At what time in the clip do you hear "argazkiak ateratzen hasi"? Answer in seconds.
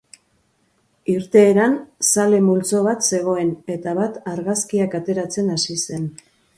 4.35-5.83